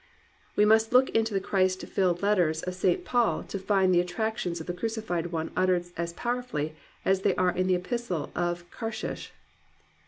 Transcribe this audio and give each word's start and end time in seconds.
'* 0.29 0.55
We 0.55 0.65
must 0.65 0.93
look 0.93 1.11
into 1.11 1.31
the 1.31 1.39
Christ 1.39 1.81
filled 1.83 2.23
letters 2.23 2.63
of 2.63 2.73
St. 2.73 3.05
Paul 3.05 3.43
to 3.43 3.59
find 3.59 3.93
the 3.93 3.99
attractions 3.99 4.59
of 4.59 4.65
the 4.65 4.73
Crucified 4.73 5.27
One 5.27 5.51
uttered 5.55 5.85
as 5.95 6.11
powerfully 6.13 6.75
as 7.05 7.21
they 7.21 7.35
are 7.35 7.51
in 7.55 7.67
the 7.67 7.75
Epistle 7.75 8.31
of 8.33 8.67
Karshish. 8.71 9.31